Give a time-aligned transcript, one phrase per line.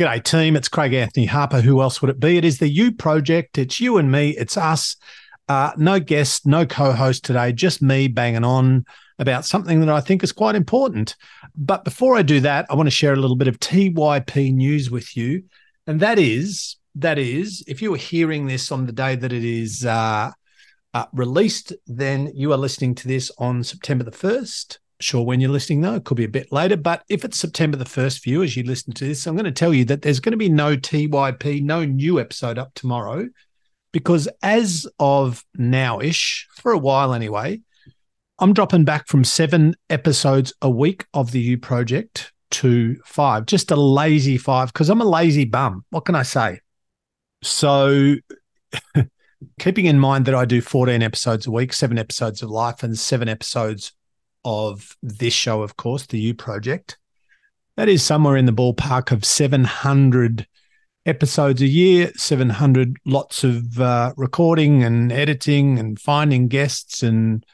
[0.00, 0.56] G'day, team.
[0.56, 1.60] It's Craig Anthony Harper.
[1.60, 2.38] Who else would it be?
[2.38, 3.58] It is the You Project.
[3.58, 4.30] It's you and me.
[4.30, 4.96] It's us.
[5.46, 8.86] Uh, no guest, no co host today, just me banging on
[9.18, 11.16] about something that I think is quite important.
[11.54, 14.90] But before I do that, I want to share a little bit of TYP news
[14.90, 15.44] with you.
[15.86, 19.44] And that is, that is, if you are hearing this on the day that it
[19.44, 20.30] is uh,
[20.94, 25.50] uh, released, then you are listening to this on September the 1st sure when you're
[25.50, 25.94] listening though.
[25.94, 28.56] It could be a bit later but if it's september the 1st for you as
[28.56, 30.76] you listen to this i'm going to tell you that there's going to be no
[30.76, 33.28] typ no new episode up tomorrow
[33.92, 37.60] because as of now-ish for a while anyway
[38.38, 43.46] i'm dropping back from seven episodes a week of the You Project to five.
[43.46, 45.84] Just a lazy five because i'm a lazy bum.
[45.90, 46.60] What can i say?
[47.42, 48.16] So
[49.58, 52.98] keeping in mind that i do 14 episodes a week seven episodes of life and
[52.98, 53.92] seven episodes
[54.44, 56.98] of this show, of course, the You Project.
[57.76, 60.46] That is somewhere in the ballpark of 700
[61.06, 67.44] episodes a year, 700 lots of uh, recording and editing and finding guests and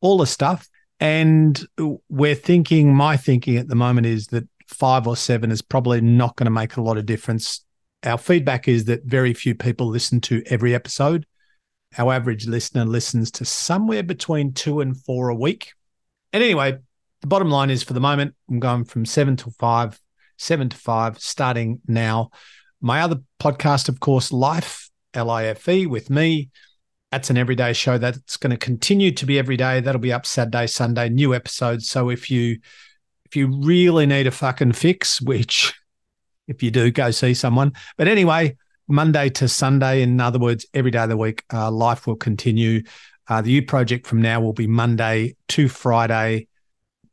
[0.00, 0.68] all the stuff.
[0.98, 1.62] And
[2.08, 6.36] we're thinking, my thinking at the moment is that five or seven is probably not
[6.36, 7.64] going to make a lot of difference.
[8.04, 11.26] Our feedback is that very few people listen to every episode.
[11.98, 15.72] Our average listener listens to somewhere between two and four a week.
[16.32, 16.78] And anyway,
[17.20, 20.00] the bottom line is for the moment, I'm going from seven to five,
[20.36, 22.30] seven to five, starting now.
[22.80, 26.50] My other podcast, of course, Life, L I F E, with me.
[27.12, 29.80] That's an everyday show that's going to continue to be every day.
[29.80, 31.88] That'll be up Saturday, Sunday, new episodes.
[31.88, 32.58] So if you
[33.24, 35.72] if you really need a fucking fix, which
[36.48, 37.72] if you do, go see someone.
[37.96, 38.56] But anyway,
[38.88, 42.82] Monday to Sunday, in other words, every day of the week, uh, life will continue.
[43.28, 46.48] Uh, the You Project from now will be Monday to Friday.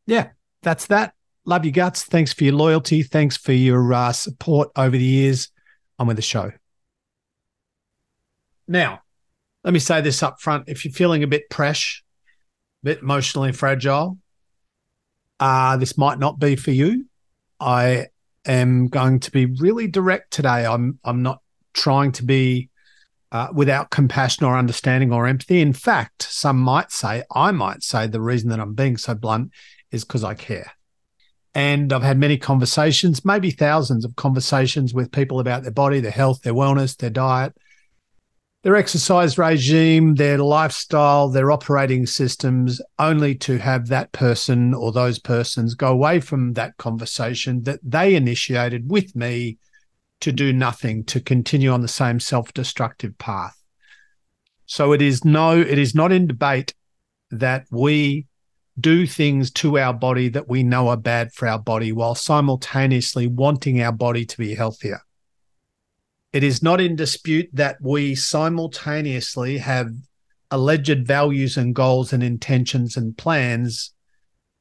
[0.06, 0.30] Yeah,
[0.62, 1.14] that's that.
[1.46, 2.04] Love your guts.
[2.04, 3.04] Thanks for your loyalty.
[3.04, 5.50] Thanks for your uh, support over the years.
[6.00, 6.52] I'm with the show.
[8.68, 9.02] Now,
[9.64, 10.70] let me say this up front.
[10.70, 12.04] If you're feeling a bit fresh,
[12.84, 14.18] a bit emotionally fragile,
[15.40, 17.06] uh, this might not be for you.
[17.60, 18.08] I
[18.46, 20.66] am going to be really direct today.
[20.66, 21.42] I'm I'm not
[21.74, 22.70] trying to be
[23.34, 25.60] uh, without compassion or understanding or empathy.
[25.60, 29.52] In fact, some might say, I might say, the reason that I'm being so blunt
[29.92, 30.72] is because I care.
[31.56, 36.12] And I've had many conversations, maybe thousands of conversations with people about their body, their
[36.12, 37.54] health, their wellness, their diet,
[38.62, 45.20] their exercise regime, their lifestyle, their operating systems, only to have that person or those
[45.20, 49.58] persons go away from that conversation that they initiated with me
[50.24, 53.62] to do nothing, to continue on the same self destructive path.
[54.66, 56.74] So it is no, it is not in debate
[57.30, 58.28] that we
[58.80, 63.28] do things to our body that we know are bad for our body while simultaneously
[63.28, 65.02] wanting our body to be healthier.
[66.32, 69.92] It is not in dispute that we simultaneously have
[70.50, 73.94] alleged values and goals and intentions and plans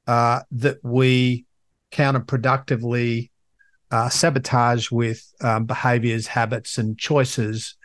[0.08, 1.46] uh, that we
[1.92, 3.30] counterproductively
[3.92, 7.76] uh, sabotage with um, behaviors, habits, and choices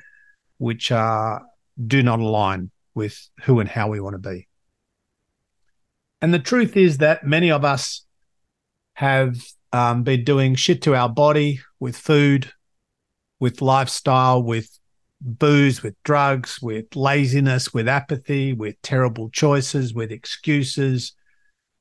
[0.57, 4.47] which do not align with who and how we want to be.
[6.21, 8.05] And the truth is that many of us
[8.93, 9.37] have
[9.71, 12.51] um, been doing shit to our body with food,
[13.39, 14.79] with lifestyle, with
[15.21, 21.13] booze, with drugs, with laziness, with apathy, with terrible choices, with excuses,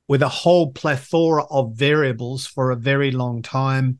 [0.07, 3.99] with a whole plethora of variables for a very long time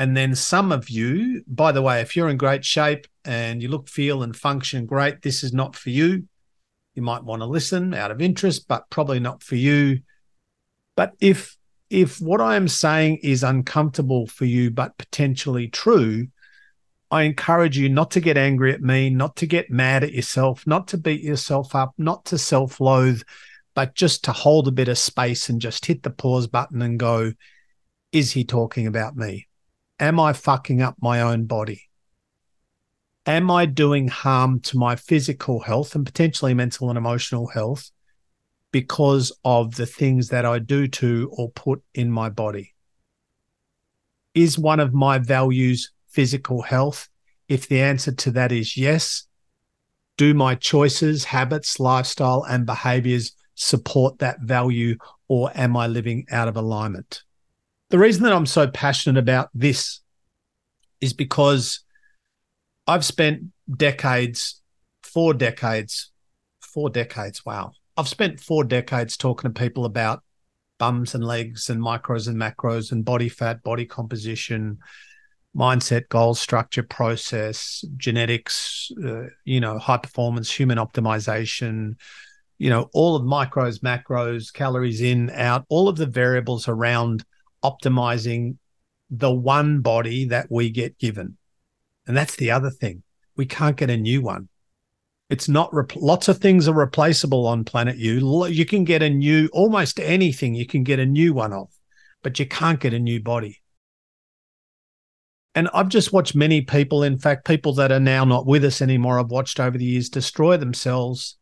[0.00, 3.68] and then some of you, by the way, if you're in great shape and you
[3.68, 6.26] look, feel, and function great, this is not for you.
[6.94, 10.00] You might want to listen out of interest, but probably not for you.
[10.96, 11.54] But if
[11.90, 16.28] if what I am saying is uncomfortable for you, but potentially true,
[17.10, 20.66] I encourage you not to get angry at me, not to get mad at yourself,
[20.66, 23.20] not to beat yourself up, not to self loathe,
[23.74, 26.98] but just to hold a bit of space and just hit the pause button and
[26.98, 27.34] go,
[28.12, 29.46] is he talking about me?
[30.00, 31.82] Am I fucking up my own body?
[33.26, 37.90] Am I doing harm to my physical health and potentially mental and emotional health
[38.72, 42.72] because of the things that I do to or put in my body?
[44.34, 47.10] Is one of my values physical health?
[47.46, 49.26] If the answer to that is yes,
[50.16, 54.96] do my choices, habits, lifestyle, and behaviors support that value,
[55.28, 57.22] or am I living out of alignment?
[57.90, 60.00] The reason that I'm so passionate about this
[61.00, 61.80] is because
[62.86, 63.42] I've spent
[63.76, 64.60] decades,
[65.02, 66.10] four decades,
[66.60, 67.44] four decades.
[67.44, 67.72] Wow.
[67.96, 70.22] I've spent four decades talking to people about
[70.78, 74.78] bums and legs and micros and macros and body fat, body composition,
[75.54, 81.94] mindset, goals, structure, process, genetics, uh, you know, high performance, human optimization,
[82.58, 87.24] you know, all of micros, macros, calories in, out, all of the variables around
[87.64, 88.56] optimizing
[89.10, 91.36] the one body that we get given.
[92.06, 93.02] And that's the other thing.
[93.36, 94.48] We can't get a new one.
[95.28, 98.46] It's not rep- lots of things are replaceable on planet U.
[98.46, 101.68] You can get a new almost anything you can get a new one of,
[102.22, 103.62] but you can't get a new body.
[105.54, 108.80] And I've just watched many people, in fact, people that are now not with us
[108.80, 111.38] anymore, I've watched over the years destroy themselves,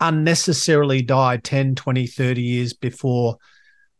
[0.00, 3.38] unnecessarily die 10, 20, 30 years before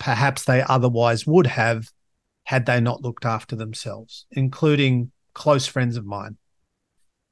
[0.00, 1.92] perhaps they otherwise would have
[2.44, 6.36] had they not looked after themselves, including close friends of mine.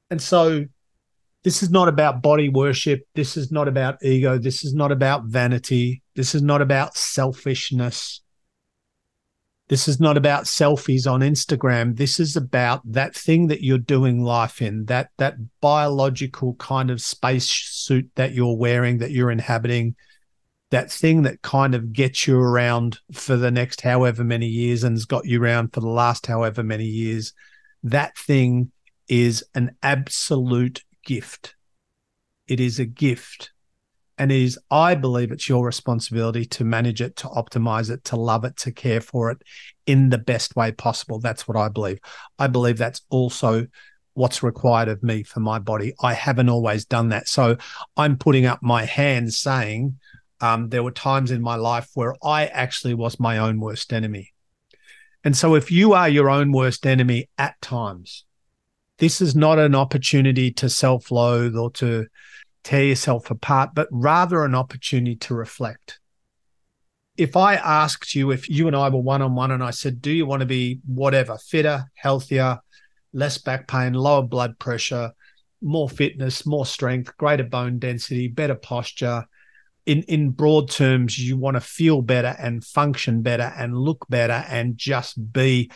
[0.09, 0.65] And so
[1.43, 3.01] this is not about body worship.
[3.15, 4.37] This is not about ego.
[4.37, 6.03] This is not about vanity.
[6.15, 8.21] This is not about selfishness.
[9.67, 11.95] This is not about selfies on Instagram.
[11.95, 17.01] This is about that thing that you're doing life in, that that biological kind of
[17.01, 19.95] space suit that you're wearing, that you're inhabiting,
[20.71, 24.95] that thing that kind of gets you around for the next however many years and
[24.95, 27.33] has got you around for the last however many years.
[27.83, 28.71] That thing
[29.07, 31.55] is an absolute gift.
[32.47, 33.51] It is a gift.
[34.17, 38.17] And it is, I believe it's your responsibility to manage it, to optimize it, to
[38.17, 39.41] love it, to care for it
[39.87, 41.19] in the best way possible.
[41.19, 41.99] That's what I believe.
[42.37, 43.65] I believe that's also
[44.13, 45.93] what's required of me for my body.
[46.01, 47.29] I haven't always done that.
[47.29, 47.55] So
[47.95, 49.97] I'm putting up my hand saying
[50.41, 54.33] um, there were times in my life where I actually was my own worst enemy.
[55.23, 58.23] And so if you are your own worst enemy at times,
[58.99, 62.07] this is not an opportunity to self loathe or to
[62.63, 65.99] tear yourself apart, but rather an opportunity to reflect.
[67.17, 70.01] If I asked you, if you and I were one on one and I said,
[70.01, 72.59] Do you want to be whatever, fitter, healthier,
[73.11, 75.11] less back pain, lower blood pressure,
[75.61, 79.25] more fitness, more strength, greater bone density, better posture?
[79.89, 84.45] In, in broad terms, you want to feel better and function better and look better
[84.47, 85.71] and just be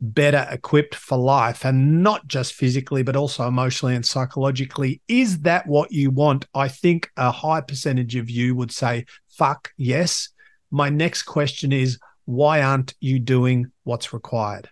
[0.00, 5.02] better equipped for life and not just physically, but also emotionally and psychologically.
[5.06, 6.46] Is that what you want?
[6.52, 10.30] I think a high percentage of you would say, fuck, yes.
[10.72, 14.68] My next question is, why aren't you doing what's required?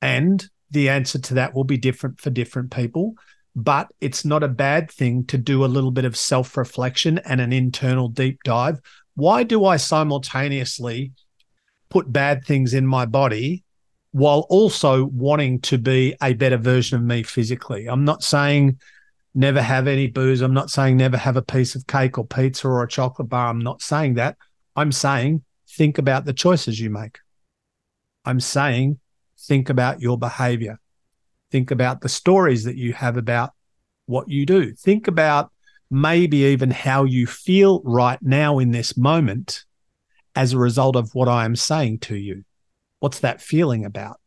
[0.00, 3.14] And the answer to that will be different for different people,
[3.54, 7.40] but it's not a bad thing to do a little bit of self reflection and
[7.40, 8.80] an internal deep dive.
[9.14, 11.12] Why do I simultaneously
[11.90, 13.64] put bad things in my body
[14.12, 17.86] while also wanting to be a better version of me physically.
[17.86, 18.78] I'm not saying
[19.34, 20.42] never have any booze.
[20.42, 23.48] I'm not saying never have a piece of cake or pizza or a chocolate bar.
[23.48, 24.36] I'm not saying that.
[24.76, 27.18] I'm saying think about the choices you make.
[28.24, 29.00] I'm saying
[29.38, 30.78] think about your behavior.
[31.52, 33.50] Think about the stories that you have about
[34.06, 34.72] what you do.
[34.72, 35.52] Think about
[35.90, 39.66] maybe even how you feel right now in this moment
[40.34, 42.44] as a result of what I am saying to you.
[43.00, 44.18] What's that feeling about?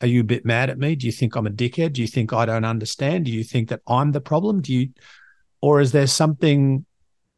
[0.00, 0.96] Are you a bit mad at me?
[0.96, 1.92] Do you think I'm a dickhead?
[1.92, 3.26] Do you think I don't understand?
[3.26, 4.62] Do you think that I'm the problem?
[4.62, 4.88] Do you,
[5.60, 6.86] or is there something,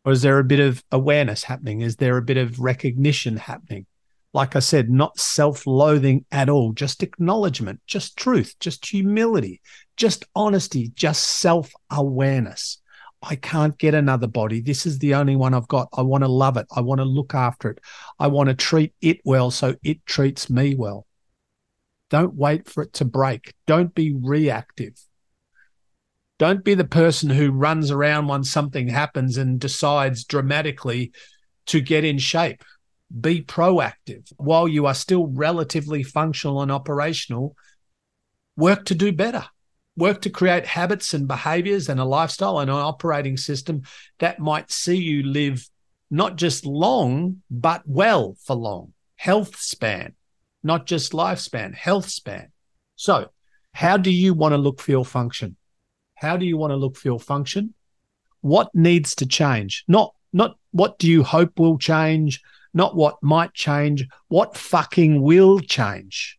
[0.05, 1.81] or is there a bit of awareness happening?
[1.81, 3.87] Is there a bit of recognition happening?
[4.33, 9.61] Like I said, not self loathing at all, just acknowledgement, just truth, just humility,
[9.97, 12.79] just honesty, just self awareness.
[13.23, 14.61] I can't get another body.
[14.61, 15.89] This is the only one I've got.
[15.97, 16.67] I want to love it.
[16.75, 17.81] I want to look after it.
[18.19, 21.07] I want to treat it well so it treats me well.
[22.11, 23.55] Don't wait for it to break.
[23.67, 25.01] Don't be reactive.
[26.39, 31.13] Don't be the person who runs around when something happens and decides dramatically
[31.67, 32.63] to get in shape.
[33.21, 37.57] Be proactive while you are still relatively functional and operational.
[38.57, 39.45] Work to do better
[39.97, 43.83] work to create habits and behaviors and a lifestyle and an operating system
[44.19, 45.69] that might see you live
[46.11, 48.93] not just long, but well for long.
[49.17, 50.15] Health span,
[50.63, 52.53] not just lifespan, health span.
[52.95, 53.31] So,
[53.73, 55.57] how do you want to look, for your function?
[56.15, 57.75] How do you want to look, for your function?
[58.41, 59.85] What needs to change?
[59.89, 62.43] Not not what do you hope will change,
[62.77, 66.39] not what might change, what fucking will change.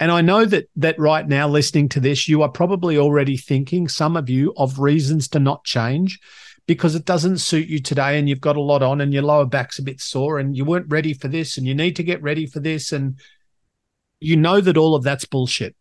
[0.00, 3.88] And I know that that right now, listening to this, you are probably already thinking,
[3.88, 6.18] some of you, of reasons to not change
[6.66, 9.44] because it doesn't suit you today and you've got a lot on and your lower
[9.44, 12.22] back's a bit sore and you weren't ready for this and you need to get
[12.22, 12.90] ready for this.
[12.90, 13.18] And
[14.18, 15.76] you know that all of that's bullshit.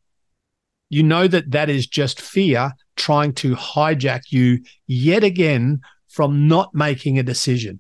[0.90, 5.80] You know that that is just fear trying to hijack you yet again
[6.10, 7.80] from not making a decision.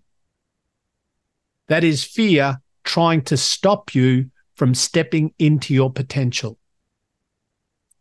[1.70, 6.58] That is fear trying to stop you from stepping into your potential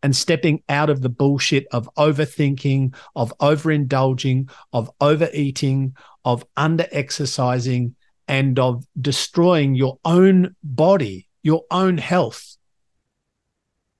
[0.02, 5.94] and stepping out of the bullshit of overthinking, of overindulging, of overeating,
[6.24, 7.94] of under exercising,
[8.26, 12.56] and of destroying your own body, your own health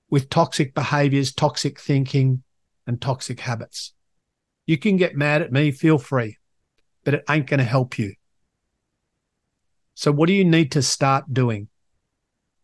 [0.09, 2.43] with toxic behaviors, toxic thinking,
[2.87, 3.93] and toxic habits.
[4.65, 6.37] You can get mad at me, feel free,
[7.03, 8.15] but it ain't going to help you.
[9.99, 11.67] So, what do you need to start doing?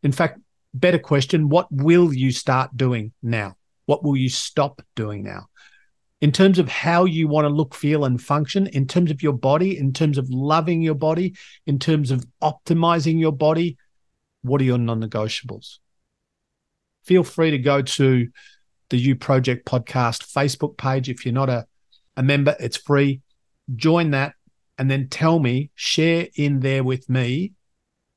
[0.03, 0.39] In fact,
[0.73, 3.57] better question what will you start doing now?
[3.87, 5.47] What will you stop doing now?
[6.21, 9.33] In terms of how you want to look, feel, and function, in terms of your
[9.33, 13.75] body, in terms of loving your body, in terms of optimizing your body,
[14.41, 15.79] what are your non negotiables?
[17.03, 18.29] Feel free to go to
[18.91, 21.09] the You Project Podcast Facebook page.
[21.09, 21.65] If you're not a,
[22.15, 23.19] a member, it's free.
[23.75, 24.34] Join that
[24.77, 27.53] and then tell me, share in there with me,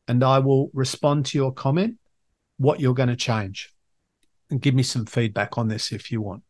[0.07, 1.97] and I will respond to your comment
[2.57, 3.73] what you're going to change
[4.51, 6.43] and give me some feedback on this if you want.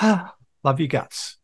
[0.02, 1.38] Love you guts.